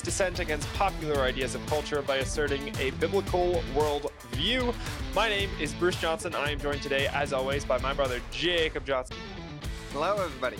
[0.00, 4.72] dissent against popular ideas of culture by asserting a biblical world view.
[5.14, 6.34] My name is Bruce Johnson.
[6.34, 9.16] I am joined today, as always, by my brother Jacob Johnson.
[9.92, 10.56] Hello, everybody.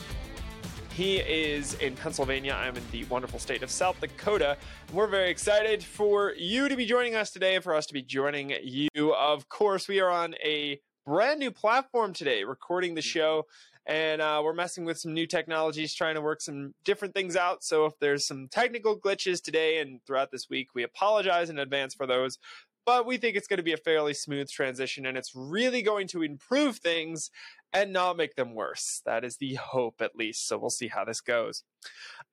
[0.92, 2.52] He is in Pennsylvania.
[2.52, 4.58] I'm in the wonderful state of South Dakota.
[4.92, 8.02] We're very excited for you to be joining us today and for us to be
[8.02, 9.14] joining you.
[9.14, 13.06] Of course, we are on a brand new platform today, recording the mm-hmm.
[13.06, 13.46] show
[13.86, 17.64] and uh, we're messing with some new technologies, trying to work some different things out.
[17.64, 21.94] So if there's some technical glitches today and throughout this week, we apologize in advance
[21.94, 22.38] for those.
[22.84, 26.08] But we think it's going to be a fairly smooth transition and it's really going
[26.08, 27.30] to improve things
[27.72, 29.02] and not make them worse.
[29.06, 30.46] That is the hope, at least.
[30.46, 31.64] So we'll see how this goes.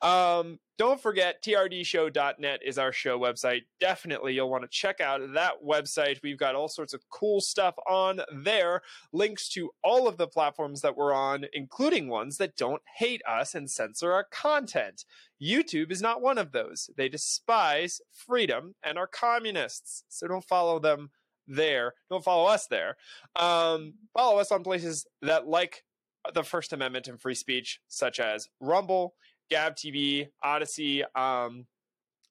[0.02, 3.62] Um, don't forget, trdshow.net is our show website.
[3.80, 6.20] Definitely, you'll want to check out that website.
[6.24, 8.82] We've got all sorts of cool stuff on there,
[9.12, 13.56] links to all of the platforms that we're on, including ones that don't hate us
[13.56, 15.04] and censor our content.
[15.42, 16.90] YouTube is not one of those.
[16.96, 20.04] They despise freedom and are communists.
[20.08, 21.10] So don't follow them
[21.50, 21.94] there.
[22.10, 22.96] Don't follow us there.
[23.36, 25.84] Um, follow us on places that like
[26.34, 29.16] the First Amendment and free speech, such as Rumble,
[29.50, 31.04] Gab TV, Odysee.
[31.16, 31.66] Um,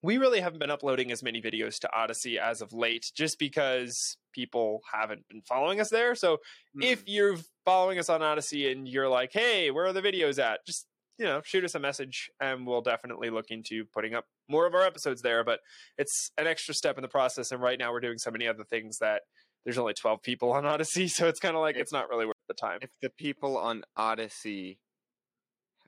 [0.03, 4.17] we really haven't been uploading as many videos to Odysee as of late, just because
[4.33, 6.15] people haven't been following us there.
[6.15, 6.37] So
[6.77, 6.85] mm.
[6.85, 10.65] if you're following us on Odysee and you're like, "Hey, where are the videos at?"
[10.67, 10.87] Just
[11.19, 14.75] you know, shoot us a message, and we'll definitely look into putting up more of
[14.75, 15.45] our episodes there.
[15.45, 15.61] But
[15.97, 18.65] it's an extra step in the process, and right now we're doing so many other
[18.65, 19.23] things that
[19.65, 21.09] there's only 12 people on Odysee.
[21.09, 22.79] so it's kind of like if, it's not really worth the time.
[22.83, 24.79] If the people on Odysee,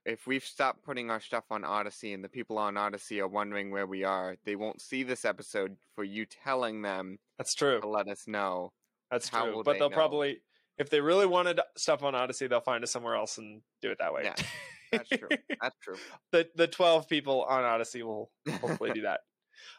[0.05, 3.70] if we've stopped putting our stuff on Odysee and the people on Odysee are wondering
[3.70, 7.19] where we are, they won't see this episode for you telling them.
[7.39, 7.80] That's true.
[7.80, 8.73] To let us know.
[9.11, 9.63] That's true.
[9.64, 10.42] But they will probably,
[10.79, 13.98] if they really wanted stuff on Odysee, they'll find us somewhere else and do it
[13.98, 14.23] that way.
[14.24, 14.35] Yeah,
[14.92, 15.28] that's true.
[15.61, 15.96] That's true.
[16.33, 18.30] the the twelve people on Odysee will
[18.61, 19.20] hopefully do that.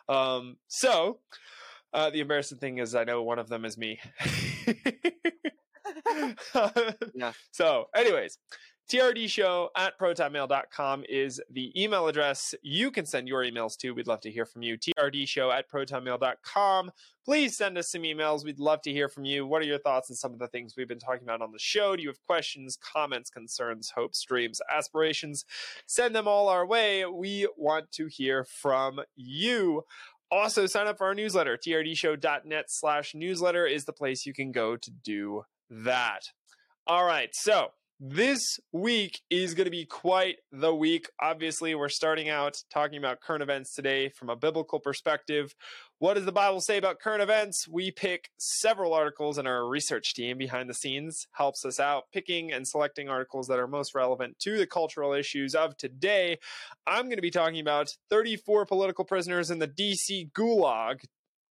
[0.10, 1.20] Um, so
[1.94, 4.00] uh, the embarrassing thing is, I know one of them is me.
[7.16, 7.32] yeah.
[7.52, 8.38] So, anyways,
[8.92, 13.92] trdshow at protonmail.com is the email address you can send your emails to.
[13.92, 14.78] We'd love to hear from you.
[14.78, 16.92] trdshow at protonmail.com.
[17.24, 18.44] Please send us some emails.
[18.44, 19.48] We'd love to hear from you.
[19.48, 21.60] What are your thoughts on some of the things we've been talking about on the
[21.60, 21.96] show?
[21.96, 25.46] Do you have questions, comments, concerns, hopes, dreams, aspirations?
[25.86, 27.06] Send them all our way.
[27.06, 29.86] We want to hear from you.
[30.30, 31.58] Also, sign up for our newsletter.
[31.58, 36.32] trdshow.net slash newsletter is the place you can go to do that.
[36.88, 37.70] All right, so
[38.04, 41.08] this week is going to be quite the week.
[41.22, 45.54] Obviously, we're starting out talking about current events today from a biblical perspective.
[46.00, 47.68] What does the Bible say about current events?
[47.70, 52.52] We pick several articles, and our research team behind the scenes helps us out picking
[52.52, 56.40] and selecting articles that are most relevant to the cultural issues of today.
[56.88, 61.02] I'm going to be talking about 34 political prisoners in the DC Gulag,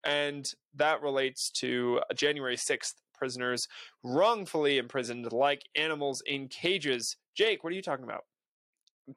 [0.04, 0.44] and
[0.74, 3.68] that relates to January 6th prisoners
[4.02, 7.16] wrongfully imprisoned like animals in cages.
[7.36, 8.24] Jake, what are you talking about?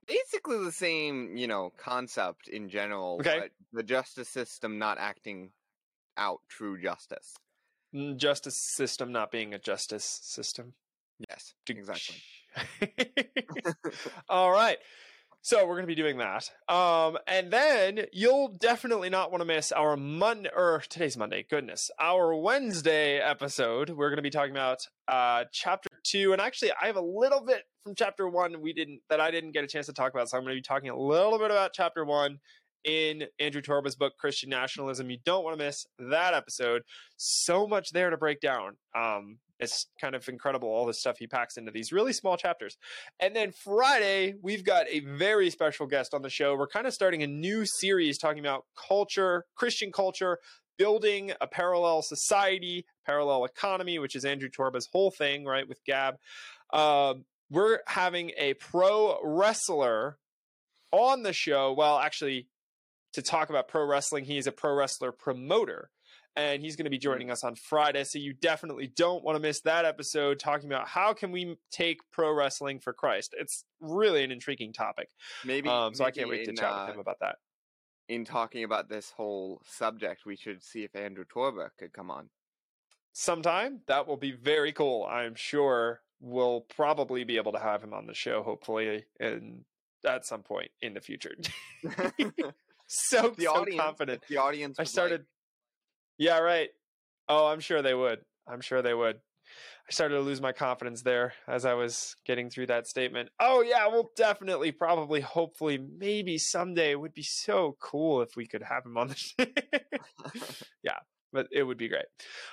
[0.05, 3.17] Basically the same, you know, concept in general.
[3.19, 3.49] Okay.
[3.73, 5.49] the justice system not acting
[6.17, 7.35] out true justice.
[7.95, 10.73] Mm, justice system not being a justice system.
[11.27, 12.15] Yes, exactly.
[14.29, 14.77] All right.
[15.45, 16.49] So we're going to be doing that.
[16.67, 21.91] Um, and then you'll definitely not want to miss our Monday, or today's Monday, goodness,
[21.99, 23.91] our Wednesday episode.
[23.91, 26.33] We're going to be talking about uh, chapter two.
[26.33, 29.51] And actually, I have a little bit from chapter one we didn't, that I didn't
[29.51, 30.31] get a chance to talk about.
[30.31, 32.39] So I'm going to be talking a little bit about chapter one
[32.85, 35.09] in Andrew Torba's book, Christian Nationalism.
[35.09, 36.83] You don't want to miss that episode.
[37.17, 38.77] So much there to break down.
[38.95, 42.77] Um, it's kind of incredible all the stuff he packs into these really small chapters.
[43.19, 46.55] And then Friday, we've got a very special guest on the show.
[46.55, 50.39] We're kind of starting a new series talking about culture, Christian culture,
[50.77, 56.15] building a parallel society, parallel economy, which is Andrew Torba's whole thing, right, with Gab.
[56.73, 57.15] Uh,
[57.49, 60.17] we're having a pro wrestler
[60.91, 61.73] on the show.
[61.73, 62.47] Well, actually,
[63.15, 65.89] to talk about pro wrestling, he's a pro wrestler promoter
[66.35, 68.03] and he's going to be joining us on Friday.
[68.03, 71.99] So you definitely don't want to miss that episode talking about how can we take
[72.11, 73.33] pro wrestling for Christ.
[73.37, 75.09] It's really an intriguing topic.
[75.45, 75.69] Maybe.
[75.69, 77.37] Um, so maybe I can't wait in, to chat uh, with him about that.
[78.09, 82.29] In talking about this whole subject, we should see if Andrew Torba could come on.
[83.13, 85.07] Sometime that will be very cool.
[85.09, 89.63] I'm sure we'll probably be able to have him on the show, hopefully, and
[90.05, 91.35] at some point in the future.
[92.87, 94.23] so the so audience, confident.
[94.29, 94.79] The audience.
[94.79, 95.21] I started.
[95.21, 95.27] like-
[96.17, 96.69] Yeah, right.
[97.27, 98.19] Oh, I'm sure they would.
[98.47, 99.17] I'm sure they would.
[99.87, 103.29] I started to lose my confidence there as I was getting through that statement.
[103.39, 108.47] Oh, yeah, well, definitely, probably, hopefully, maybe someday it would be so cool if we
[108.47, 109.45] could have him on the show.
[110.83, 110.97] yeah,
[111.31, 112.05] but it would be great.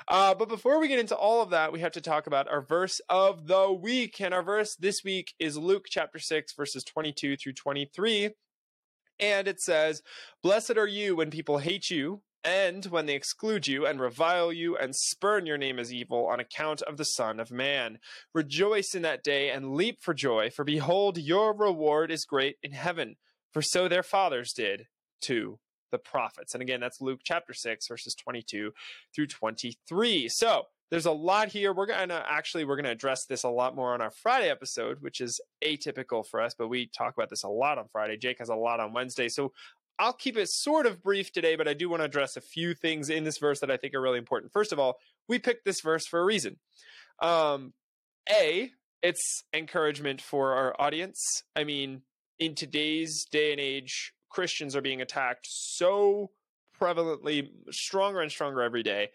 [0.09, 2.61] Uh, but before we get into all of that, we have to talk about our
[2.61, 4.21] verse of the week.
[4.21, 8.31] And our verse this week is Luke chapter 6, verses 22 through 23.
[9.19, 10.03] And it says,
[10.43, 14.77] Blessed are you when people hate you and when they exclude you and revile you
[14.77, 17.99] and spurn your name as evil on account of the Son of Man.
[18.35, 22.73] Rejoice in that day and leap for joy, for behold, your reward is great in
[22.73, 23.17] heaven,
[23.53, 24.87] for so their fathers did
[25.23, 25.59] to
[25.93, 26.55] the prophets.
[26.55, 28.73] And again, that's Luke chapter 6, verses 22
[29.15, 30.29] through 23.
[30.29, 31.73] So there's a lot here.
[31.73, 35.23] We're gonna actually we're gonna address this a lot more on our Friday episode, which
[35.23, 38.19] is atypical for us, but we talk about this a lot on Friday.
[38.19, 39.31] Jake has a lot on Wednesday.
[39.31, 39.53] So
[39.99, 42.75] I'll keep it sort of brief today, but I do want to address a few
[42.75, 44.53] things in this verse that I think are really important.
[44.53, 44.99] First of all,
[45.29, 46.59] we picked this verse for a reason.
[47.23, 47.73] Um,
[48.31, 48.71] a,
[49.03, 51.43] it's encouragement for our audience.
[51.57, 52.03] I mean,
[52.39, 56.33] in today's day and age, Christians are being attacked so
[56.79, 59.09] prevalently, stronger and stronger every day,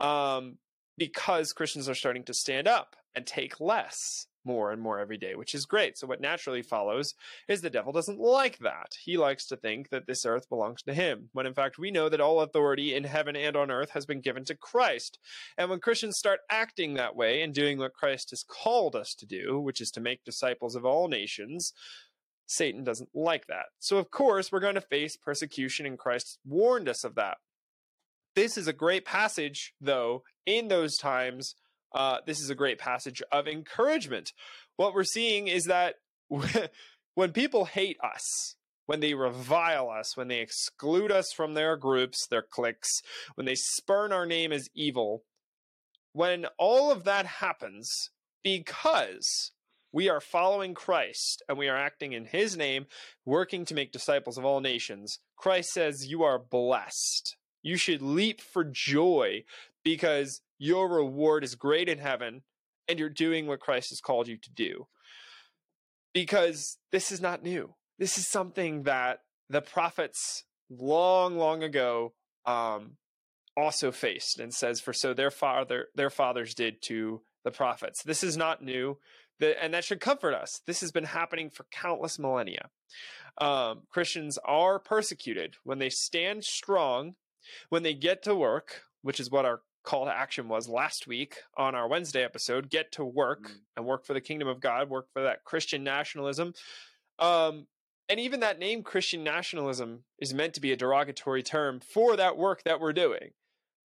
[0.00, 0.56] um,
[1.00, 5.34] because Christians are starting to stand up and take less more and more every day,
[5.34, 5.96] which is great.
[5.96, 7.14] So, what naturally follows
[7.48, 8.92] is the devil doesn't like that.
[9.02, 12.10] He likes to think that this earth belongs to him, when in fact we know
[12.10, 15.18] that all authority in heaven and on earth has been given to Christ.
[15.56, 19.26] And when Christians start acting that way and doing what Christ has called us to
[19.26, 21.72] do, which is to make disciples of all nations,
[22.44, 23.66] Satan doesn't like that.
[23.78, 27.38] So, of course, we're going to face persecution, and Christ warned us of that.
[28.34, 31.54] This is a great passage, though, in those times
[31.92, 34.32] uh, this is a great passage of encouragement.
[34.76, 35.96] What we're seeing is that
[37.14, 38.54] when people hate us,
[38.86, 43.02] when they revile us, when they exclude us from their groups, their cliques,
[43.34, 45.22] when they spurn our name as evil,
[46.12, 48.10] when all of that happens
[48.42, 49.52] because
[49.92, 52.86] we are following Christ and we are acting in his name,
[53.24, 57.36] working to make disciples of all nations, Christ says, You are blessed.
[57.62, 59.44] You should leap for joy
[59.84, 62.42] because your reward is great in heaven
[62.88, 64.86] and you're doing what Christ has called you to do.
[66.12, 67.74] Because this is not new.
[67.98, 72.14] This is something that the prophets long, long ago
[72.46, 72.96] um,
[73.56, 78.02] also faced and says, For so their father their fathers did to the prophets.
[78.02, 78.98] This is not new.
[79.40, 80.60] And that should comfort us.
[80.66, 82.68] This has been happening for countless millennia.
[83.38, 87.14] Um, Christians are persecuted when they stand strong,
[87.68, 91.36] when they get to work, which is what our call to action was last week
[91.56, 93.54] on our Wednesday episode get to work mm.
[93.76, 96.52] and work for the kingdom of God, work for that Christian nationalism.
[97.18, 97.66] Um,
[98.08, 102.36] and even that name Christian nationalism is meant to be a derogatory term for that
[102.36, 103.30] work that we're doing.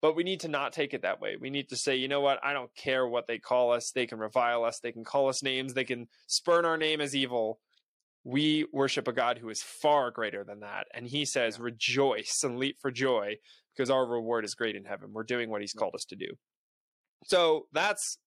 [0.02, 1.38] But we need to not take it that way.
[1.40, 2.40] We need to say, you know what?
[2.44, 3.92] I don't care what they call us.
[3.92, 4.80] They can revile us.
[4.80, 5.74] They can call us names.
[5.74, 7.60] They can spurn our name as evil.
[8.24, 10.88] We worship a God who is far greater than that.
[10.94, 11.66] And he says, yeah.
[11.66, 13.36] rejoice and leap for joy
[13.76, 15.10] because our reward is great in heaven.
[15.12, 16.28] We're doing what he's called us to do.
[17.26, 18.18] So that's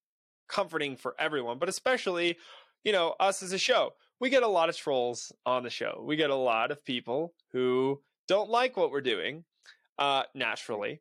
[0.48, 2.36] comforting for everyone, but especially,
[2.84, 3.90] you know, us as a show.
[4.20, 6.02] We get a lot of trolls on the show.
[6.06, 9.44] We get a lot of people who don't like what we're doing,
[9.98, 11.00] uh, naturally.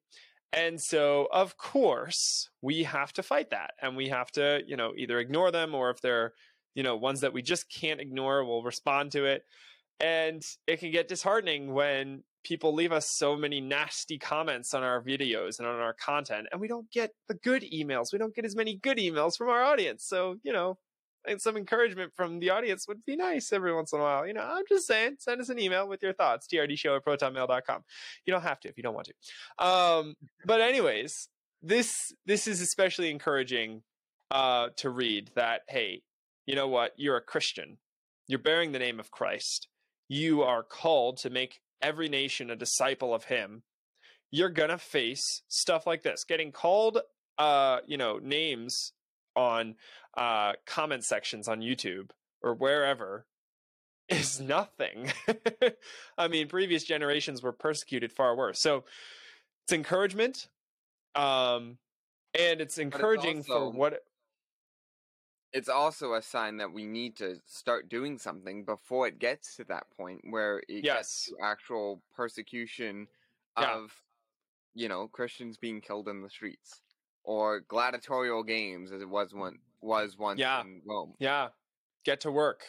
[0.51, 4.93] And so, of course, we have to fight that and we have to, you know,
[4.97, 6.33] either ignore them or if they're,
[6.75, 9.43] you know, ones that we just can't ignore, we'll respond to it.
[9.99, 15.01] And it can get disheartening when people leave us so many nasty comments on our
[15.01, 18.13] videos and on our content, and we don't get the good emails.
[18.13, 20.05] We don't get as many good emails from our audience.
[20.05, 20.77] So, you know,
[21.27, 24.27] and some encouragement from the audience would be nice every once in a while.
[24.27, 27.81] You know, I'm just saying, send us an email with your thoughts, trdshow at protonmail.com.
[28.25, 29.65] You don't have to if you don't want to.
[29.65, 30.15] Um,
[30.45, 31.29] but anyways,
[31.63, 33.81] this this is especially encouraging
[34.31, 36.01] uh, to read that, hey,
[36.45, 36.93] you know what?
[36.97, 37.77] You're a Christian.
[38.27, 39.67] You're bearing the name of Christ.
[40.07, 43.63] You are called to make every nation a disciple of him,
[44.31, 46.23] you're gonna face stuff like this.
[46.23, 46.99] Getting called
[47.37, 48.93] uh, you know, names
[49.35, 49.75] on
[50.17, 52.09] uh comment sections on YouTube
[52.41, 53.25] or wherever
[54.09, 55.11] is nothing.
[56.17, 58.59] I mean, previous generations were persecuted far worse.
[58.59, 58.85] So
[59.65, 60.47] it's encouragement.
[61.15, 61.77] Um
[62.37, 64.03] and it's encouraging it's also, for what
[65.55, 69.63] it's also a sign that we need to start doing something before it gets to
[69.63, 70.97] that point where it yes.
[70.97, 73.07] gets to actual persecution
[73.57, 73.73] yeah.
[73.73, 73.93] of
[74.73, 76.81] you know Christians being killed in the streets
[77.23, 79.39] or gladiatorial games as it was mm.
[79.39, 80.59] one was once yeah.
[80.59, 81.13] in Rome.
[81.19, 81.47] Yeah.
[82.03, 82.63] Get to work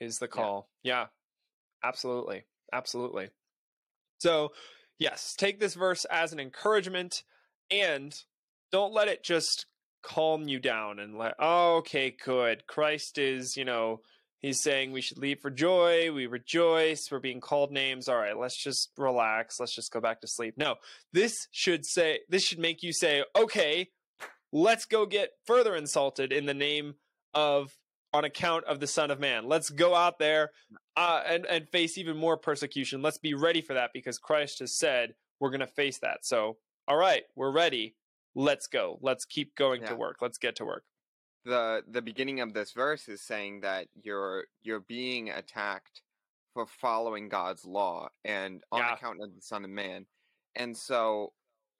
[0.00, 0.68] is the call.
[0.82, 0.92] Yeah.
[0.92, 1.06] yeah.
[1.84, 2.44] Absolutely.
[2.72, 3.28] Absolutely.
[4.18, 4.52] So,
[4.98, 7.22] yes, take this verse as an encouragement
[7.70, 8.14] and
[8.72, 9.66] don't let it just
[10.02, 12.66] calm you down and let oh, okay good.
[12.66, 14.00] Christ is you know
[14.40, 18.08] he's saying we should leave for joy we rejoice we're being called names.
[18.08, 20.54] All right let's just relax let's just go back to sleep.
[20.56, 20.76] No
[21.12, 23.88] this should say this should make you say okay
[24.52, 26.94] let's go get further insulted in the name
[27.34, 27.72] of
[28.12, 29.48] on account of the son of man.
[29.48, 30.50] Let's go out there
[30.96, 33.00] uh, and and face even more persecution.
[33.02, 36.24] Let's be ready for that because christ has said we're going to face that.
[36.24, 36.56] So
[36.86, 37.94] all right we're ready
[38.34, 38.98] let's go.
[39.00, 39.90] Let's keep going yeah.
[39.90, 40.16] to work.
[40.20, 40.84] Let's get to work.
[41.44, 46.02] The the beginning of this verse is saying that you're you're being attacked
[46.54, 48.94] for following God's law and on yeah.
[48.94, 50.06] account of the Son of Man.
[50.54, 51.32] And so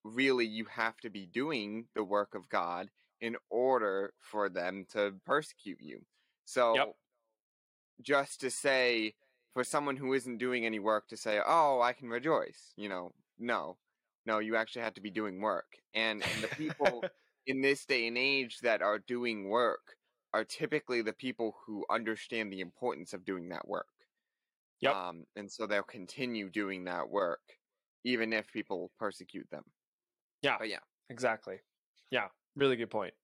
[0.05, 2.89] really you have to be doing the work of God
[3.21, 6.01] in order for them to persecute you.
[6.45, 6.95] So yep.
[8.03, 9.15] just to say
[9.53, 13.13] for someone who isn't doing any work to say, "Oh, I can rejoice," you know,
[13.39, 13.77] no.
[14.27, 15.67] No, you actually have to be doing work.
[15.95, 17.03] And, and the people
[17.47, 19.97] in this day and age that are doing work
[20.33, 23.87] are typically the people who understand the importance of doing that work.
[24.81, 24.95] Yep.
[24.95, 27.41] Um, and so they'll continue doing that work
[28.05, 29.65] even if people persecute them.
[30.43, 30.57] Yeah.
[30.59, 30.79] But yeah.
[31.11, 31.59] Exactly.
[32.11, 32.29] Yeah.
[32.57, 33.15] Really good point.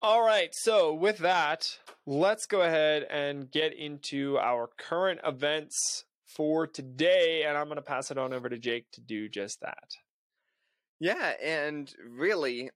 [0.00, 0.50] All right.
[0.52, 7.44] So, with that, let's go ahead and get into our current events for today.
[7.46, 9.96] And I'm going to pass it on over to Jake to do just that.
[11.00, 12.70] Yeah, and really,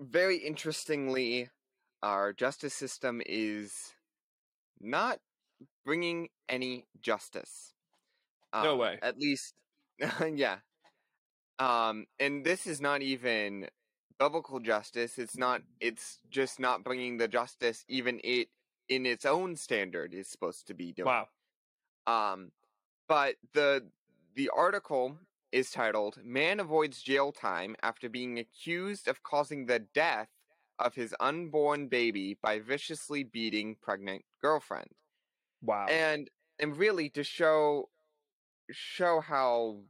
[0.00, 1.48] very interestingly,
[2.02, 3.92] our justice system is
[4.80, 5.18] not
[5.84, 7.72] bringing any justice.
[8.52, 8.98] no way.
[9.00, 9.54] At least,
[10.34, 10.56] yeah.
[11.58, 13.68] Um, and this is not even
[14.18, 15.18] biblical justice.
[15.18, 15.62] It's not.
[15.80, 18.48] It's just not bringing the justice even it
[18.88, 21.06] in its own standard is supposed to be doing.
[21.06, 21.28] Wow.
[22.06, 22.50] Um,
[23.08, 23.86] but the
[24.34, 25.18] the article
[25.52, 30.28] is titled Man Avoids Jail Time After Being Accused of Causing the Death
[30.78, 34.88] of His Unborn Baby by Viciously Beating Pregnant Girlfriend.
[35.62, 35.86] Wow.
[35.86, 36.28] And
[36.58, 37.88] and really to show
[38.70, 39.80] show how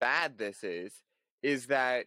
[0.00, 1.02] bad this is
[1.42, 2.06] is that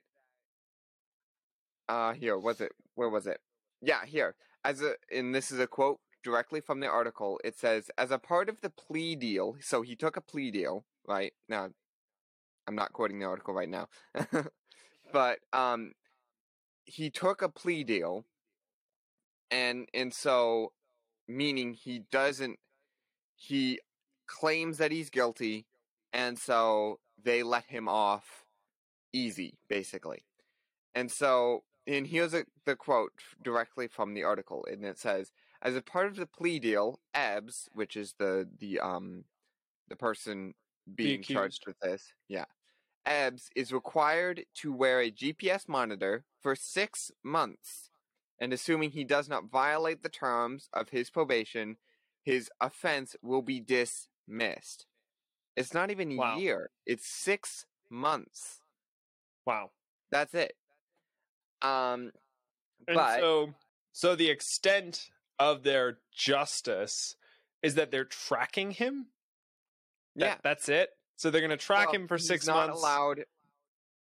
[1.88, 3.40] uh here was it where was it
[3.82, 7.90] yeah here as a and this is a quote directly from the article it says
[7.98, 11.70] as a part of the plea deal so he took a plea deal right now
[12.70, 13.88] I'm not quoting the article right now,
[15.12, 15.94] but um,
[16.86, 18.26] he took a plea deal,
[19.50, 20.72] and and so
[21.28, 22.60] meaning he doesn't
[23.36, 23.80] he
[24.28, 25.66] claims that he's guilty,
[26.14, 28.46] and so they let him off
[29.14, 30.26] easy, basically.
[30.94, 35.32] And so, and here's a, the quote directly from the article, and it says,
[35.64, 39.24] "As a part of the plea deal, Ebbs, which is the the um
[39.88, 40.54] the person
[40.94, 42.46] being charged with this, yeah,
[43.06, 47.90] Ebbs is required to wear a GPS monitor for six months,
[48.40, 51.78] and assuming he does not violate the terms of his probation,
[52.24, 54.86] his offense will be dismissed.
[55.56, 56.38] It's not even a wow.
[56.38, 58.62] year, it's six months.
[59.46, 59.72] Wow.
[60.12, 60.54] That's it.
[61.62, 62.12] Um,
[62.88, 63.54] and but, so,
[63.92, 67.16] so the extent of their justice
[67.62, 69.08] is that they're tracking him.
[70.16, 70.90] That, yeah, that's it.
[71.20, 72.82] So they're going to track well, him for six not months.
[72.82, 73.26] Allowed,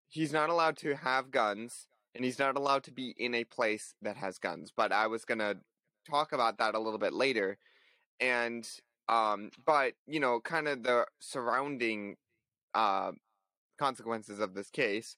[0.09, 3.97] he's not allowed to have guns, and he's not allowed to be in a place
[4.03, 4.73] that has guns.
[4.75, 5.57] But I was going to
[6.09, 7.59] talk about that a little bit later.
[8.21, 8.69] And,
[9.09, 12.19] um, but, you know, kind of the surrounding
[12.73, 13.11] uh,
[13.81, 15.17] consequences of this case.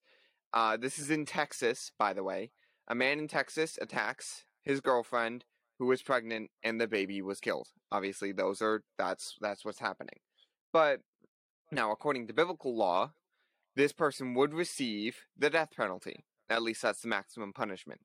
[0.55, 2.51] Uh, this is in Texas, by the way.
[2.89, 5.45] A man in Texas attacks his girlfriend
[5.79, 7.69] who was pregnant and the baby was killed.
[7.93, 10.21] Obviously, those are that's that's what's happening.
[10.73, 11.01] But
[11.75, 13.13] now, according to biblical law,
[13.77, 16.25] this person would receive the death penalty.
[16.49, 18.01] At least that's the maximum punishment.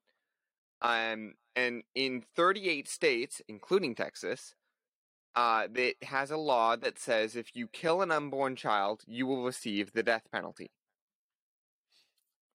[0.82, 4.54] Um, and in 38 states, including Texas,
[5.36, 9.44] uh, it has a law that says if you kill an unborn child, you will
[9.44, 10.70] receive the death penalty.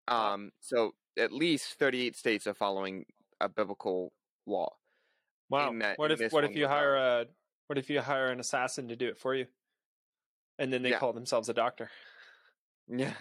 [0.08, 3.04] Um, so at least 38 states are following
[3.40, 4.12] a biblical
[4.46, 4.70] law.
[5.50, 5.74] Wow.
[5.78, 7.26] That, what if what if you hire a
[7.66, 9.46] what if you hire an assassin to do it for you?
[10.58, 10.98] And then they yeah.
[10.98, 11.90] call themselves a doctor.
[12.88, 13.12] Yeah.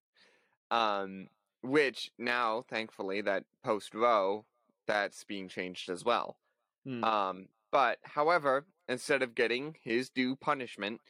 [0.70, 1.28] um,
[1.62, 4.44] which now, thankfully, that post Roe,
[4.86, 6.36] that's being changed as well.
[6.84, 7.04] Hmm.
[7.04, 11.00] Um, but however, instead of getting his due punishment,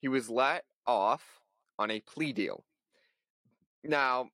[0.00, 1.40] he was let off
[1.78, 2.64] on a plea deal.
[3.84, 4.28] Now,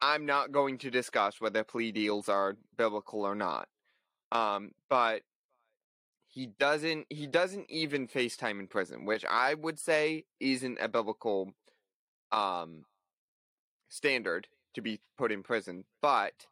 [0.00, 3.68] I'm not going to discuss whether plea deals are biblical or not.
[4.32, 5.22] Um, but
[6.30, 10.88] he doesn't he doesn't even face time in prison, which I would say isn't a
[10.88, 11.52] biblical
[12.32, 12.84] um
[13.88, 15.84] standard to be put in prison.
[16.00, 16.46] But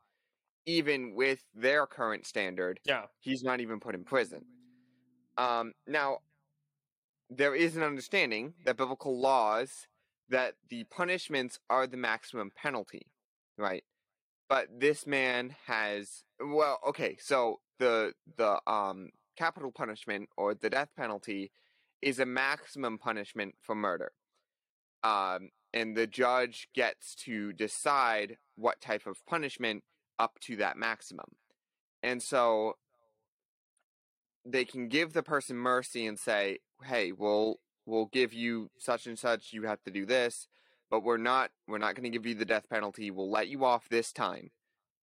[0.66, 4.44] even with their current standard, yeah, he's not even put in prison.
[5.38, 6.18] Um, now,
[7.30, 9.87] there is an understanding that biblical laws
[10.28, 13.06] that the punishments are the maximum penalty,
[13.56, 13.85] right?
[14.49, 20.90] But this man has well, okay, so the the um capital punishment or the death
[20.97, 21.52] penalty
[22.02, 24.12] is a maximum punishment for murder.
[25.04, 29.85] Um, and the judge gets to decide what type of punishment
[30.18, 31.37] up to that maximum.
[32.02, 32.75] And so
[34.45, 39.18] they can give the person mercy and say, "Hey, we'll we'll give you such and
[39.18, 39.52] such.
[39.52, 40.49] You have to do this,
[40.90, 43.11] but we're not we're not going to give you the death penalty.
[43.11, 44.50] We'll let you off this time.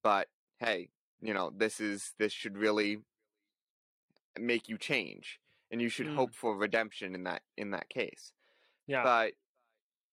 [0.03, 0.27] But
[0.59, 0.89] hey,
[1.21, 2.99] you know this is this should really
[4.39, 5.39] make you change,
[5.71, 6.15] and you should mm.
[6.15, 8.31] hope for redemption in that in that case.
[8.87, 9.03] Yeah.
[9.03, 9.33] But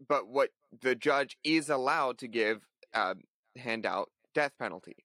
[0.08, 0.50] but what
[0.80, 3.14] the judge is allowed to give uh,
[3.56, 5.04] hand out death penalty.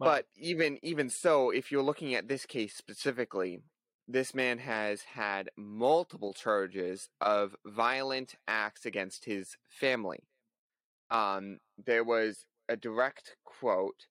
[0.00, 3.58] But even even so, if you're looking at this case specifically,
[4.06, 10.20] this man has had multiple charges of violent acts against his family.
[11.10, 14.06] Um, there was a direct quote,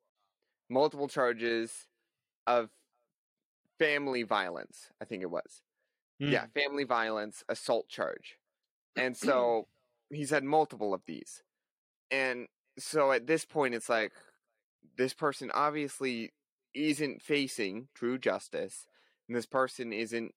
[0.69, 1.87] multiple charges
[2.45, 2.69] of
[3.79, 4.89] family violence.
[5.01, 5.61] I think it was,
[6.21, 6.31] mm.
[6.31, 8.37] yeah, family violence assault charge,
[8.95, 9.67] and so
[10.09, 11.43] he's had multiple of these,
[12.11, 14.11] and so at this point, it's like
[14.97, 16.31] this person obviously
[16.73, 18.87] isn't facing true justice,
[19.27, 20.33] and this person isn't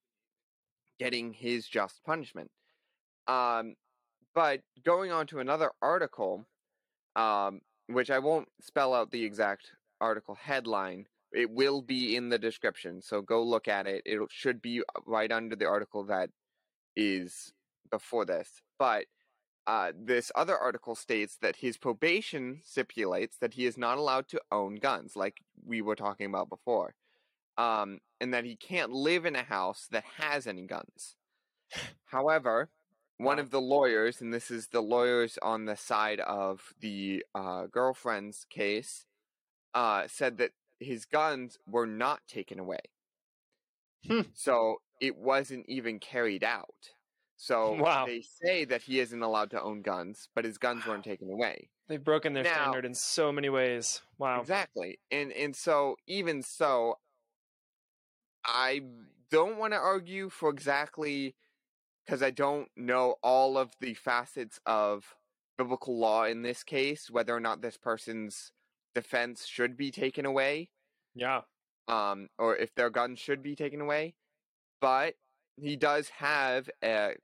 [0.98, 2.50] getting his just punishment.
[3.26, 3.74] Um,
[4.34, 6.46] but going on to another article,
[7.16, 11.06] um, which I won't spell out the exact article headline.
[11.32, 14.02] It will be in the description, so go look at it.
[14.04, 16.30] It should be uh, right under the article that
[16.96, 17.52] is
[17.90, 18.62] before this.
[18.78, 19.06] But
[19.66, 24.40] uh, this other article states that his probation stipulates that he is not allowed to
[24.50, 26.94] own guns, like we were talking about before,
[27.56, 31.14] um, and that he can't live in a house that has any guns.
[32.06, 32.70] However,
[33.18, 37.66] one of the lawyers, and this is the lawyers on the side of the uh,
[37.66, 39.04] girlfriend's case,
[39.74, 42.80] uh, said that his guns were not taken away.
[44.06, 44.22] Hmm.
[44.34, 46.74] So it wasn't even carried out.
[47.42, 48.04] So wow.
[48.04, 51.70] they say that he isn't allowed to own guns, but his guns weren't taken away.
[51.88, 54.02] They've broken their now, standard in so many ways.
[54.18, 54.42] Wow.
[54.42, 54.98] Exactly.
[55.10, 56.98] And and so even so
[58.44, 58.82] I
[59.30, 61.34] don't want to argue for exactly
[62.04, 65.14] because I don't know all of the facets of
[65.56, 68.52] biblical law in this case, whether or not this person's
[68.94, 70.70] defense should be taken away.
[71.14, 71.42] Yeah.
[71.88, 74.14] Um, or if their guns should be taken away.
[74.80, 75.14] But
[75.56, 77.14] he does have a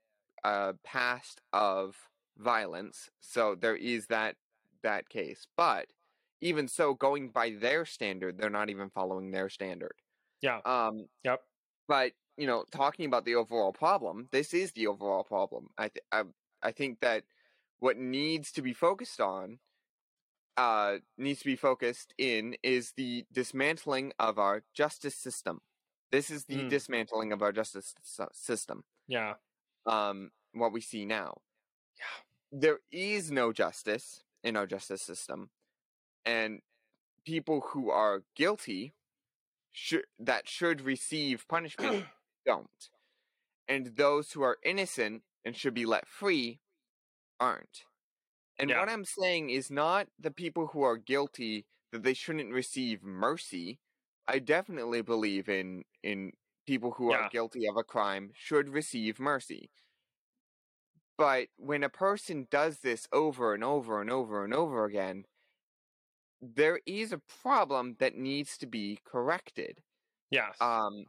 [0.43, 1.95] a past of
[2.37, 4.35] violence, so there is that
[4.83, 5.47] that case.
[5.55, 5.87] But
[6.41, 9.93] even so, going by their standard, they're not even following their standard.
[10.41, 10.59] Yeah.
[10.65, 11.07] Um.
[11.23, 11.41] Yep.
[11.87, 15.69] But you know, talking about the overall problem, this is the overall problem.
[15.77, 16.23] I th- I,
[16.61, 17.23] I think that
[17.79, 19.59] what needs to be focused on
[20.57, 25.61] uh, needs to be focused in is the dismantling of our justice system.
[26.11, 26.69] This is the mm.
[26.69, 27.93] dismantling of our justice
[28.33, 28.83] system.
[29.07, 29.33] Yeah
[29.87, 31.37] um, what we see now.
[31.97, 32.59] Yeah.
[32.59, 35.49] There is no justice in our justice system,
[36.25, 36.61] and
[37.25, 38.93] people who are guilty
[39.71, 42.05] should that should receive punishment
[42.45, 42.89] don't,
[43.67, 46.59] and those who are innocent and should be let free
[47.39, 47.83] aren't.
[48.59, 48.79] And yeah.
[48.79, 53.79] what I'm saying is not the people who are guilty that they shouldn't receive mercy.
[54.27, 56.33] I definitely believe in in
[56.65, 57.17] people who yeah.
[57.17, 59.69] are guilty of a crime should receive mercy.
[61.17, 65.25] But when a person does this over and over and over and over again,
[66.41, 69.79] there is a problem that needs to be corrected.
[70.29, 70.55] Yes.
[70.61, 71.05] Um,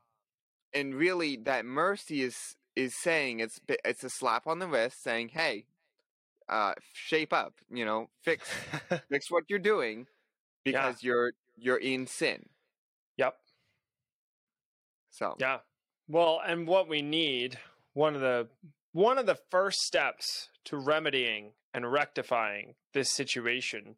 [0.72, 5.30] and really, that mercy is is saying it's it's a slap on the wrist, saying,
[5.30, 5.64] "Hey,
[6.48, 7.54] uh, shape up.
[7.70, 8.48] You know, fix
[9.10, 10.06] fix what you're doing
[10.64, 11.06] because yeah.
[11.06, 12.48] you're you're in sin."
[13.16, 13.34] Yep.
[15.10, 15.58] So yeah.
[16.08, 17.58] Well, and what we need,
[17.92, 18.48] one of the
[18.92, 23.96] one of the first steps to remedying and rectifying this situation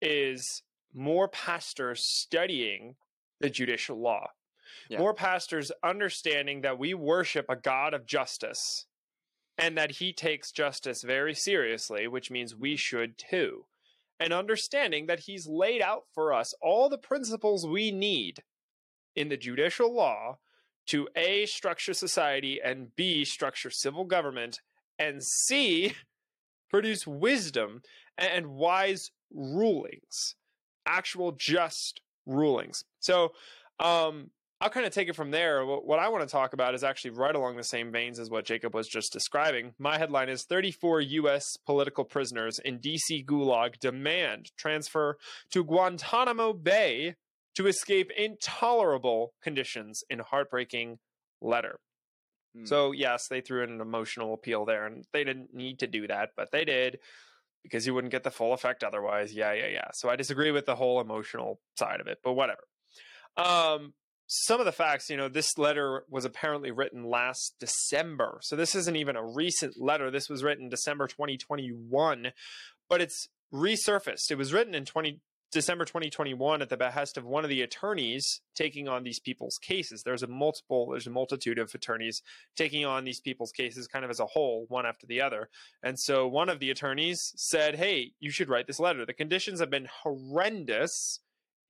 [0.00, 0.62] is
[0.94, 2.96] more pastors studying
[3.40, 4.30] the judicial law.
[4.88, 4.98] Yeah.
[4.98, 8.86] More pastors understanding that we worship a God of justice
[9.58, 13.64] and that he takes justice very seriously, which means we should too.
[14.18, 18.42] And understanding that he's laid out for us all the principles we need
[19.14, 20.38] in the judicial law
[20.86, 24.60] to A, structure society, and B, structure civil government,
[24.98, 25.94] and C,
[26.70, 27.82] produce wisdom
[28.16, 30.36] and wise rulings.
[30.86, 32.84] actual just rulings.
[33.00, 33.32] So,
[33.80, 34.30] um,
[34.66, 35.64] I'll kind of take it from there.
[35.64, 38.44] What I want to talk about is actually right along the same veins as what
[38.44, 39.74] Jacob was just describing.
[39.78, 41.44] My headline is 34 U.S.
[41.64, 43.24] political prisoners in D.C.
[43.24, 45.18] Gulag demand transfer
[45.52, 47.14] to Guantanamo Bay
[47.54, 50.98] to escape intolerable conditions in heartbreaking
[51.40, 51.78] letter.
[52.56, 52.64] Hmm.
[52.64, 56.08] So, yes, they threw in an emotional appeal there, and they didn't need to do
[56.08, 56.98] that, but they did
[57.62, 59.32] because you wouldn't get the full effect otherwise.
[59.32, 59.90] Yeah, yeah, yeah.
[59.94, 62.62] So I disagree with the whole emotional side of it, but whatever.
[63.36, 63.92] Um,
[64.26, 68.38] some of the facts, you know, this letter was apparently written last December.
[68.42, 70.10] So this isn't even a recent letter.
[70.10, 72.32] This was written December 2021,
[72.88, 74.30] but it's resurfaced.
[74.30, 75.20] It was written in 20
[75.52, 80.02] December 2021 at the behest of one of the attorneys taking on these people's cases.
[80.02, 82.20] There's a multiple there's a multitude of attorneys
[82.56, 85.48] taking on these people's cases kind of as a whole, one after the other.
[85.82, 89.06] And so one of the attorneys said, "Hey, you should write this letter.
[89.06, 91.20] The conditions have been horrendous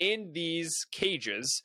[0.00, 1.62] in these cages."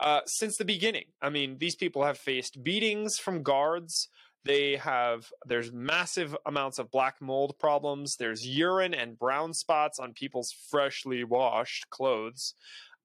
[0.00, 1.06] Uh, since the beginning.
[1.22, 4.08] I mean, these people have faced beatings from guards.
[4.44, 8.16] They have, there's massive amounts of black mold problems.
[8.18, 12.54] There's urine and brown spots on people's freshly washed clothes.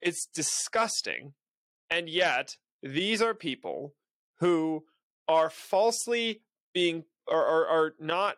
[0.02, 1.34] It's disgusting.
[1.89, 3.93] And yet, these are people
[4.39, 4.86] who
[5.28, 6.41] are falsely
[6.73, 8.38] being, or are, are not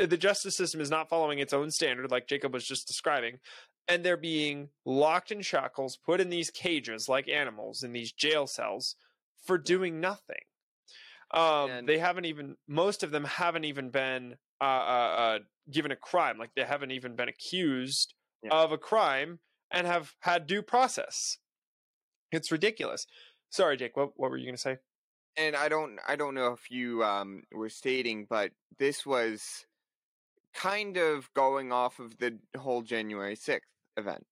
[0.00, 3.38] uh, the justice system is not following its own standard, like Jacob was just describing
[3.88, 8.46] and they're being locked in shackles, put in these cages like animals in these jail
[8.46, 8.96] cells
[9.44, 10.42] for doing nothing.
[11.32, 15.38] Um, and they haven't even most of them haven't even been uh, uh, uh,
[15.70, 18.50] given a crime, like they haven't even been accused yeah.
[18.52, 19.38] of a crime
[19.70, 21.38] and have had due process.
[22.30, 23.06] It's ridiculous.
[23.50, 23.96] Sorry, Jake.
[23.96, 24.76] What what were you going to say?
[25.36, 29.66] And I don't I don't know if you um, were stating, but this was
[30.54, 33.60] kind of going off of the whole January 6th
[33.96, 34.26] event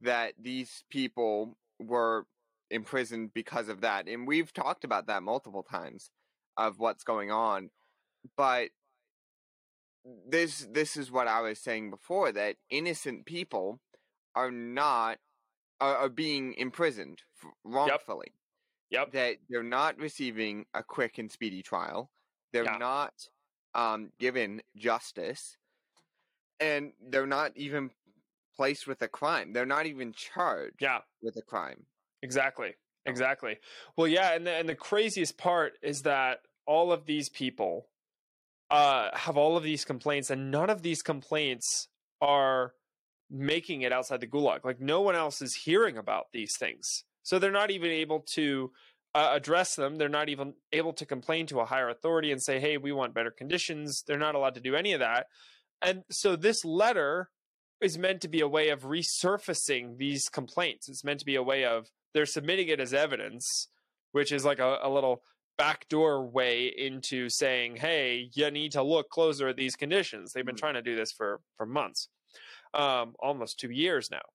[0.00, 2.26] that these people were
[2.70, 4.08] imprisoned because of that.
[4.08, 6.10] And we've talked about that multiple times
[6.56, 7.70] of what's going on.
[8.36, 8.70] But
[10.28, 13.80] this this is what I was saying before that innocent people
[14.34, 15.18] are not
[15.80, 17.22] are, are being imprisoned
[17.64, 18.32] wrongfully.
[18.90, 19.00] Yep.
[19.00, 19.12] yep.
[19.12, 22.10] That they're not receiving a quick and speedy trial.
[22.52, 22.78] They're yeah.
[22.78, 23.12] not
[23.76, 25.56] um, given justice,
[26.58, 27.90] and they're not even
[28.56, 29.52] placed with a crime.
[29.52, 31.00] They're not even charged yeah.
[31.22, 31.84] with a crime.
[32.22, 32.74] Exactly.
[33.04, 33.58] Exactly.
[33.96, 37.86] Well, yeah, and the, and the craziest part is that all of these people
[38.70, 41.86] uh, have all of these complaints, and none of these complaints
[42.20, 42.72] are
[43.30, 44.64] making it outside the gulag.
[44.64, 48.72] Like no one else is hearing about these things, so they're not even able to
[49.16, 49.96] uh, address them.
[49.96, 53.14] They're not even able to complain to a higher authority and say, "Hey, we want
[53.14, 55.28] better conditions." They're not allowed to do any of that,
[55.80, 57.30] and so this letter
[57.80, 60.88] is meant to be a way of resurfacing these complaints.
[60.88, 63.68] It's meant to be a way of they're submitting it as evidence,
[64.12, 65.22] which is like a, a little
[65.56, 70.56] backdoor way into saying, "Hey, you need to look closer at these conditions." They've been
[70.56, 70.60] mm-hmm.
[70.60, 72.10] trying to do this for for months,
[72.74, 74.28] um, almost two years now.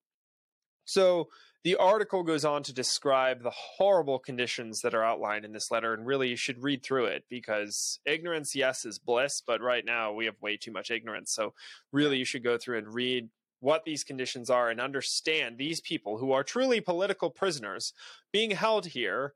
[0.86, 1.30] So
[1.64, 5.94] the article goes on to describe the horrible conditions that are outlined in this letter,
[5.94, 10.12] and really you should read through it because ignorance, yes, is bliss, but right now
[10.12, 11.32] we have way too much ignorance.
[11.32, 11.54] So,
[11.92, 16.18] really, you should go through and read what these conditions are and understand these people
[16.18, 17.94] who are truly political prisoners
[18.34, 19.36] being held here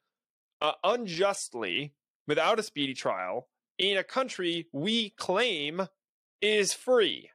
[0.62, 1.94] uh, unjustly
[2.28, 5.88] without a speedy trial in a country we claim
[6.42, 7.30] is free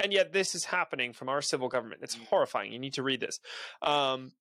[0.00, 2.02] and yet this is happening from our civil government.
[2.02, 2.26] It's mm.
[2.26, 2.72] horrifying.
[2.72, 3.38] You need to read this.
[3.82, 4.32] Um,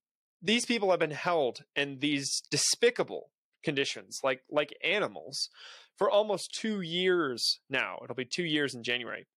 [0.41, 3.31] these people have been held in these despicable
[3.63, 5.49] conditions, like like animals,
[5.97, 7.99] for almost two years now.
[8.03, 9.27] It'll be two years in January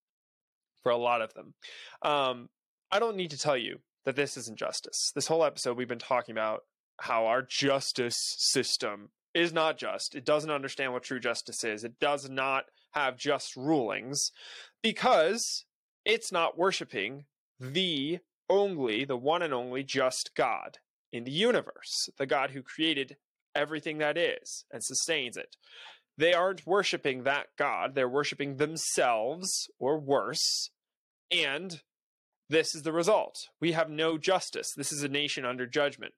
[0.83, 1.55] for a lot of them.
[2.03, 2.49] Um,
[2.91, 5.13] I don't need to tell you that this is injustice.
[5.15, 6.63] This whole episode, we've been talking about
[7.01, 10.15] how our justice system is not just.
[10.15, 11.85] It doesn't understand what true justice is.
[11.85, 14.33] It does not have just rulings
[14.83, 15.65] because
[16.09, 17.27] it's not worshiping
[17.61, 18.19] the
[18.49, 20.79] only, the one and only just God
[21.13, 23.17] in the universe, the God who created
[23.55, 25.57] everything that is and sustains it.
[26.17, 30.71] They aren't worshiping that God, they're worshiping themselves or worse.
[31.31, 31.83] And
[32.49, 33.37] this is the result.
[33.61, 34.73] We have no justice.
[34.75, 36.15] This is a nation under judgment.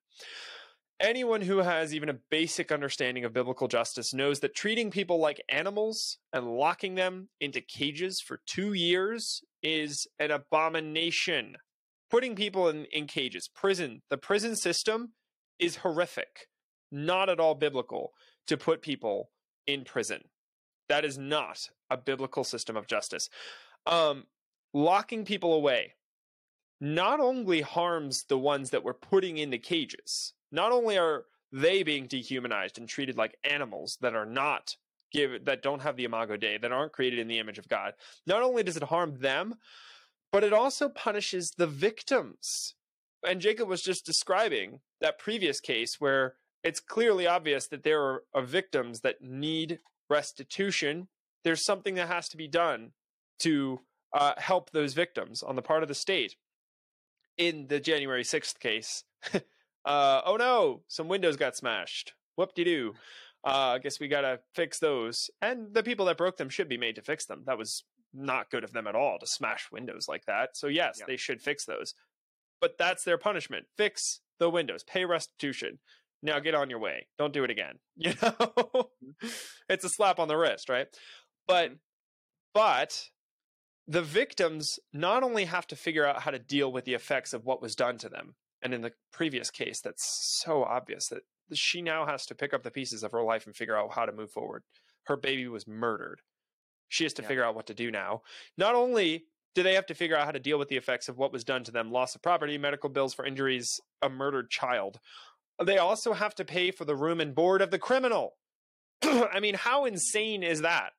[1.00, 5.42] Anyone who has even a basic understanding of biblical justice knows that treating people like
[5.48, 11.56] animals and locking them into cages for two years is an abomination.
[12.10, 15.12] Putting people in, in cages, prison, the prison system
[15.58, 16.48] is horrific,
[16.92, 18.12] not at all biblical
[18.46, 19.30] to put people
[19.66, 20.20] in prison.
[20.90, 23.30] That is not a biblical system of justice.
[23.86, 24.24] Um,
[24.74, 25.94] locking people away
[26.78, 31.82] not only harms the ones that we're putting in the cages, not only are they
[31.82, 34.76] being dehumanized and treated like animals that are not
[35.12, 37.94] give that don't have the imago dei that aren't created in the image of god
[38.26, 39.56] not only does it harm them
[40.32, 42.74] but it also punishes the victims.
[43.26, 48.42] And jacob was just describing that previous case where it's clearly obvious that there are,
[48.42, 51.08] victims that need restitution.
[51.42, 52.92] There's something that has to be done
[53.40, 53.80] to
[54.12, 56.36] uh, help those victims on the part of the state.
[57.38, 59.04] In the january 6th case
[59.84, 62.94] uh, oh no some windows got smashed whoop-de-doo
[63.44, 65.30] uh, I guess we gotta fix those.
[65.40, 67.42] And the people that broke them should be made to fix them.
[67.46, 70.56] That was not good of them at all to smash windows like that.
[70.56, 71.06] So yes, yeah.
[71.06, 71.94] they should fix those.
[72.60, 73.66] But that's their punishment.
[73.78, 74.84] Fix the windows.
[74.84, 75.78] Pay restitution.
[76.22, 77.06] Now get on your way.
[77.18, 77.78] Don't do it again.
[77.96, 78.32] You know?
[78.32, 79.28] Mm-hmm.
[79.68, 80.86] it's a slap on the wrist, right?
[81.46, 81.74] But mm-hmm.
[82.52, 83.08] but
[83.88, 87.44] the victims not only have to figure out how to deal with the effects of
[87.44, 91.82] what was done to them, and in the previous case, that's so obvious that she
[91.82, 94.12] now has to pick up the pieces of her life and figure out how to
[94.12, 94.62] move forward.
[95.04, 96.20] Her baby was murdered.
[96.88, 97.28] She has to yeah.
[97.28, 98.22] figure out what to do now.
[98.56, 101.18] Not only do they have to figure out how to deal with the effects of
[101.18, 105.00] what was done to them loss of property, medical bills for injuries, a murdered child
[105.64, 108.36] they also have to pay for the room and board of the criminal.
[109.02, 110.92] I mean, how insane is that?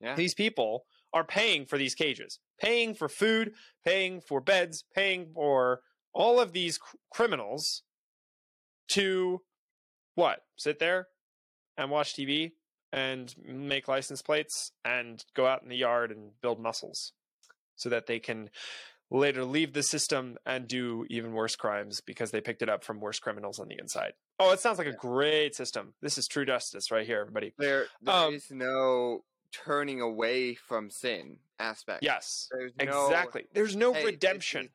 [0.00, 0.16] Yeah.
[0.16, 3.52] These people are paying for these cages, paying for food,
[3.84, 5.80] paying for beds, paying for
[6.14, 7.82] all of these cr- criminals
[8.88, 9.42] to
[10.14, 10.40] what?
[10.56, 11.08] Sit there
[11.76, 12.52] and watch TV
[12.92, 17.12] and make license plates and go out in the yard and build muscles
[17.74, 18.48] so that they can
[19.10, 23.00] later leave the system and do even worse crimes because they picked it up from
[23.00, 24.12] worse criminals on the inside.
[24.38, 25.94] Oh, it sounds like a great system.
[26.00, 27.52] This is true justice right here, everybody.
[27.58, 32.02] There, there um, is no turning away from sin aspect.
[32.02, 33.44] Yes, There's exactly.
[33.52, 34.70] There's no hey, redemption.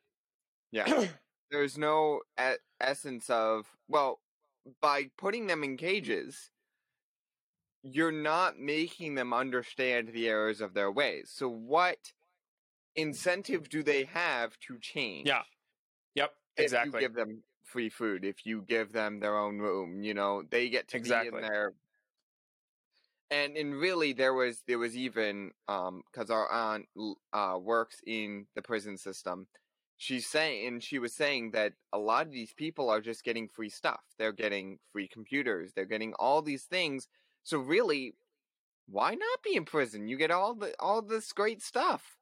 [0.70, 1.06] yeah.
[1.50, 2.20] There's no
[2.80, 4.20] essence of well,
[4.80, 6.50] by putting them in cages,
[7.82, 11.30] you're not making them understand the errors of their ways.
[11.34, 12.12] So what
[12.94, 15.26] incentive do they have to change?
[15.26, 15.42] Yeah.
[16.14, 16.32] Yep.
[16.56, 16.88] Exactly.
[16.88, 20.42] If you give them free food, if you give them their own room, you know,
[20.50, 21.30] they get to exactly.
[21.30, 21.72] be in there.
[23.30, 26.86] And and really, there was there was even um because our aunt
[27.32, 29.46] uh works in the prison system,
[30.00, 33.46] she's saying and she was saying that a lot of these people are just getting
[33.48, 34.00] free stuff.
[34.18, 35.72] They're getting free computers.
[35.76, 37.06] They're getting all these things.
[37.42, 38.14] So really,
[38.88, 40.08] why not be in prison?
[40.08, 42.16] You get all the all this great stuff.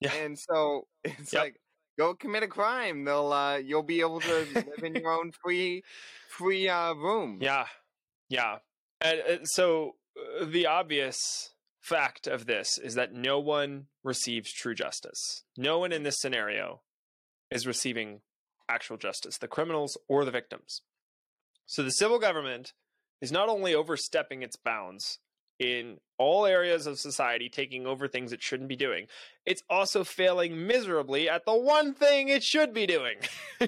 [0.00, 0.12] Yeah.
[0.12, 1.42] And so it's yep.
[1.42, 1.60] like
[1.98, 3.06] go commit a crime.
[3.06, 5.82] They'll uh you'll be able to live in your own free
[6.28, 7.38] free uh room.
[7.40, 7.64] Yeah.
[8.28, 8.58] Yeah.
[9.00, 11.18] And, and so uh, the obvious
[11.80, 15.44] fact of this is that no one receives true justice.
[15.56, 16.82] No one in this scenario
[17.50, 18.20] is receiving
[18.68, 20.82] actual justice, the criminals or the victims.
[21.66, 22.72] So the civil government
[23.20, 25.18] is not only overstepping its bounds
[25.58, 29.06] in all areas of society, taking over things it shouldn't be doing,
[29.46, 33.16] it's also failing miserably at the one thing it should be doing.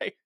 [0.00, 0.18] like,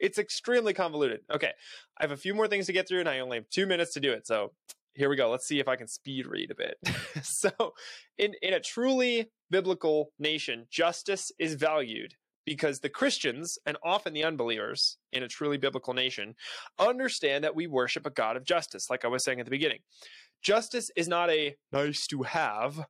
[0.00, 1.20] it's extremely convoluted.
[1.32, 1.52] Okay,
[1.98, 3.94] I have a few more things to get through, and I only have two minutes
[3.94, 4.26] to do it.
[4.26, 4.52] So
[4.94, 5.30] here we go.
[5.30, 6.76] Let's see if I can speed read a bit.
[7.22, 7.50] so,
[8.18, 14.24] in in a truly biblical nation, justice is valued because the Christians and often the
[14.24, 16.34] unbelievers in a truly biblical nation
[16.78, 19.80] understand that we worship a God of justice, like I was saying at the beginning.
[20.42, 22.86] Justice is not a nice to have.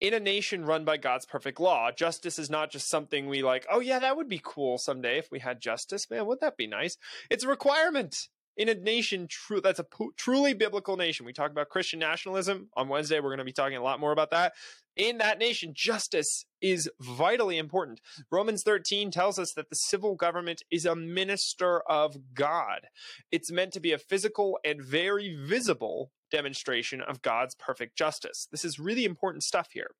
[0.00, 3.66] In a nation run by God's perfect law, justice is not just something we like,
[3.70, 6.10] oh, yeah, that would be cool someday if we had justice.
[6.10, 6.96] Man, would that be nice?
[7.30, 11.24] It's a requirement in a nation true that's a truly biblical nation.
[11.24, 13.20] We talk about Christian nationalism on Wednesday.
[13.20, 14.52] We're going to be talking a lot more about that
[14.98, 18.00] in that nation, justice is vitally important.
[18.30, 22.88] Romans 13 tells us that the civil government is a minister of God.
[23.30, 28.48] It's meant to be a physical and very visible demonstration of God's perfect justice.
[28.50, 29.92] This is really important stuff here.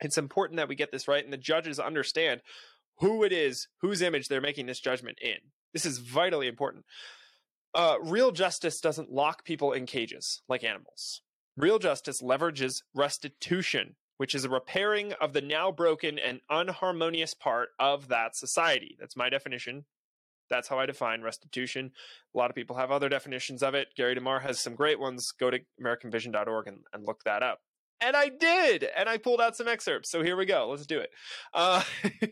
[0.00, 2.40] It's important that we get this right and the judges understand
[3.00, 5.38] who it is, whose image they're making this judgment in.
[5.72, 6.84] This is vitally important.
[7.74, 11.22] Uh, real justice doesn't lock people in cages like animals.
[11.56, 17.70] Real justice leverages restitution which is a repairing of the now broken and unharmonious part
[17.78, 18.94] of that society.
[19.00, 19.86] That's my definition.
[20.50, 21.92] That's how I define restitution.
[22.34, 23.88] A lot of people have other definitions of it.
[23.96, 25.32] Gary DeMar has some great ones.
[25.40, 27.60] Go to AmericanVision.org and, and look that up.
[28.02, 30.10] And I did, and I pulled out some excerpts.
[30.10, 30.68] So here we go.
[30.70, 31.10] Let's do it.
[31.52, 31.82] Uh,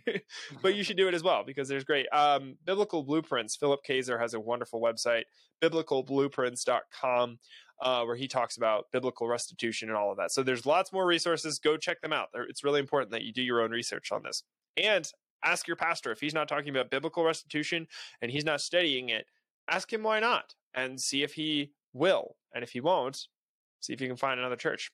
[0.62, 3.54] but you should do it as well because there's great um, biblical blueprints.
[3.54, 5.24] Philip Kayser has a wonderful website,
[5.62, 7.38] biblicalblueprints.com
[7.82, 10.32] uh, where he talks about biblical restitution and all of that.
[10.32, 11.58] So there's lots more resources.
[11.58, 12.28] Go check them out.
[12.48, 14.42] It's really important that you do your own research on this.
[14.76, 15.06] And
[15.44, 17.86] Ask your pastor if he's not talking about biblical restitution
[18.20, 19.26] and he's not studying it.
[19.70, 22.36] Ask him why not, and see if he will.
[22.54, 23.28] And if he won't,
[23.80, 24.90] see if you can find another church.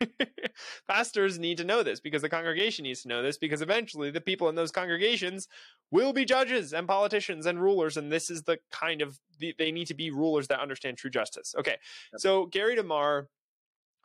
[0.88, 4.20] Pastors need to know this because the congregation needs to know this because eventually the
[4.20, 5.48] people in those congregations
[5.90, 7.96] will be judges and politicians and rulers.
[7.96, 11.54] And this is the kind of, they need to be rulers that understand true justice.
[11.58, 11.76] Okay.
[12.16, 13.28] So Gary DeMar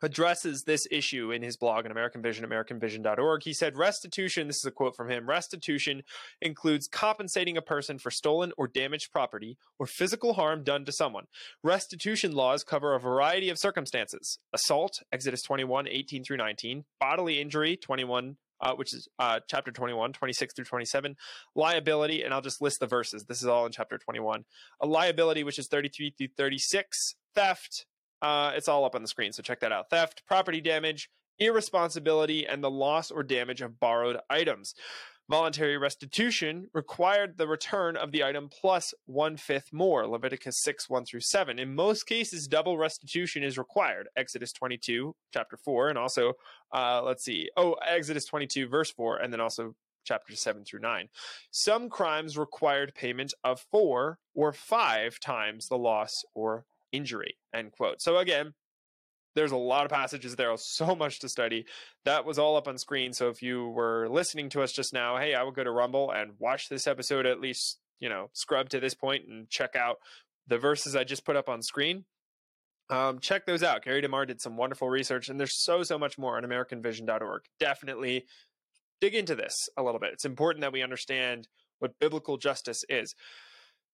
[0.02, 3.42] addresses this issue in his blog on American Vision, AmericanVision.org.
[3.42, 6.02] He said, Restitution, this is a quote from him restitution
[6.40, 11.24] includes compensating a person for stolen or damaged property or physical harm done to someone.
[11.62, 17.76] Restitution laws cover a variety of circumstances assault, Exodus 21, 18 through 19, bodily injury,
[17.76, 18.36] 21.
[18.60, 21.16] Uh, which is uh, chapter 21, 26 through 27.
[21.54, 23.24] Liability, and I'll just list the verses.
[23.24, 24.44] This is all in chapter 21.
[24.80, 27.16] A liability, which is 33 through 36.
[27.34, 27.84] Theft,
[28.24, 29.90] uh, it's all up on the screen, so check that out.
[29.90, 34.74] Theft, property damage, irresponsibility, and the loss or damage of borrowed items.
[35.28, 40.06] Voluntary restitution required the return of the item plus one fifth more.
[40.06, 41.58] Leviticus 6, 1 through 7.
[41.58, 44.08] In most cases, double restitution is required.
[44.16, 46.32] Exodus 22, chapter 4, and also,
[46.74, 51.08] uh, let's see, oh, Exodus 22, verse 4, and then also chapter 7 through 9.
[51.50, 58.00] Some crimes required payment of four or five times the loss or injury, end quote.
[58.00, 58.54] So again,
[59.34, 61.66] there's a lot of passages there, so much to study.
[62.04, 63.12] That was all up on screen.
[63.12, 66.10] So if you were listening to us just now, hey, I would go to Rumble
[66.10, 69.96] and watch this episode at least, you know, scrub to this point and check out
[70.46, 72.04] the verses I just put up on screen.
[72.90, 73.82] Um, check those out.
[73.82, 77.42] Gary DeMar did some wonderful research, and there's so, so much more on AmericanVision.org.
[77.58, 78.26] Definitely
[79.00, 80.12] dig into this a little bit.
[80.12, 83.14] It's important that we understand what biblical justice is.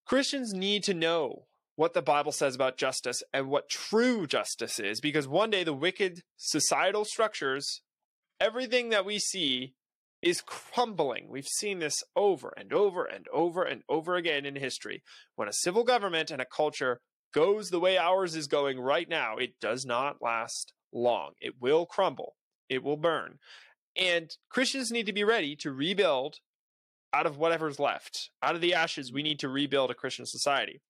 [0.07, 1.47] Christians need to know
[1.81, 5.73] what the Bible says about justice and what true justice is, because one day the
[5.73, 7.81] wicked societal structures,
[8.39, 9.73] everything that we see
[10.21, 11.31] is crumbling.
[11.31, 15.03] We've seen this over and over and over and over again in history.
[15.37, 17.01] When a civil government and a culture
[17.33, 21.31] goes the way ours is going right now, it does not last long.
[21.41, 22.35] It will crumble,
[22.69, 23.39] it will burn.
[23.97, 26.41] And Christians need to be ready to rebuild
[27.15, 28.29] out of whatever's left.
[28.43, 30.83] Out of the ashes, we need to rebuild a Christian society.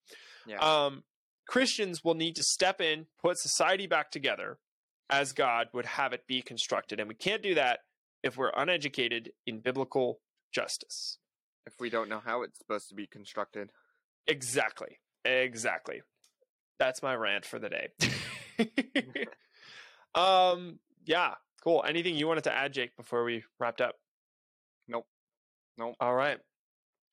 [0.47, 0.59] Yeah.
[0.59, 1.05] Um,
[1.49, 4.59] Christians will need to step in, put society back together
[5.11, 7.01] as God would have it be constructed.
[7.01, 7.81] And we can't do that
[8.23, 10.21] if we're uneducated in biblical
[10.53, 11.19] justice.
[11.67, 13.71] If we don't know how it's supposed to be constructed.
[14.27, 14.99] Exactly.
[15.25, 16.03] Exactly.
[16.79, 17.89] That's my rant for the day.
[20.15, 21.85] um, yeah, cool.
[21.87, 23.97] Anything you wanted to add, Jake, before we wrapped up?
[24.89, 25.07] Nope.
[25.77, 25.97] Nope.
[26.01, 26.39] All right.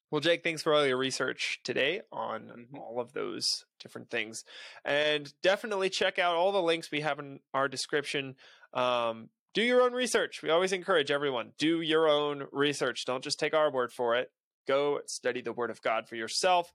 [0.09, 2.77] Well, Jake, thanks for all your research today on mm-hmm.
[2.77, 4.45] all of those different things.
[4.85, 8.35] And definitely check out all the links we have in our description.
[8.73, 10.41] Um, do your own research.
[10.41, 13.05] We always encourage everyone do your own research.
[13.05, 14.31] Don't just take our word for it.
[14.67, 16.71] Go study the Word of God for yourself.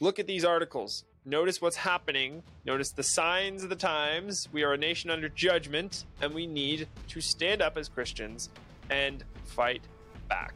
[0.00, 1.04] Look at these articles.
[1.24, 2.42] Notice what's happening.
[2.64, 4.48] Notice the signs of the times.
[4.52, 8.48] We are a nation under judgment, and we need to stand up as Christians
[8.90, 9.82] and fight
[10.28, 10.54] back.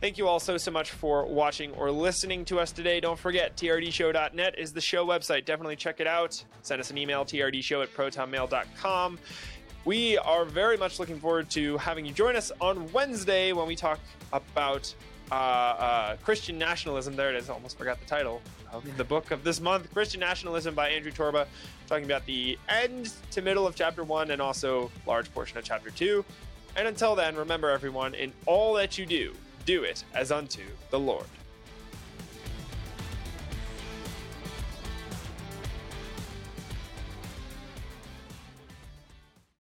[0.00, 3.00] Thank you all so, so much for watching or listening to us today.
[3.00, 5.44] Don't forget, trdshow.net is the show website.
[5.44, 6.40] Definitely check it out.
[6.62, 9.18] Send us an email, trdshow at protonmail.com.
[9.84, 13.74] We are very much looking forward to having you join us on Wednesday when we
[13.74, 13.98] talk
[14.32, 14.94] about
[15.32, 17.16] uh, uh, Christian nationalism.
[17.16, 17.50] There it is.
[17.50, 18.40] Almost forgot the title
[18.72, 21.48] of the book of this month Christian Nationalism by Andrew Torba,
[21.88, 25.90] talking about the end to middle of chapter one and also large portion of chapter
[25.90, 26.24] two.
[26.76, 29.34] And until then, remember everyone, in all that you do,
[29.68, 31.26] do it as unto the Lord.